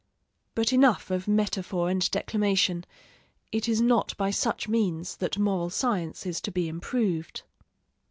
But 0.55 0.73
enough 0.73 1.11
of 1.11 1.27
metaphor 1.27 1.87
and 1.91 2.09
declamation: 2.09 2.85
it 3.51 3.69
is 3.69 3.81
not 3.81 4.17
by 4.17 4.31
such 4.31 4.67
means 4.67 5.17
that 5.17 5.37
moral 5.37 5.69
science 5.69 6.25
is 6.25 6.41
to 6.41 6.51
be 6.51 6.67
improved. 6.67 7.43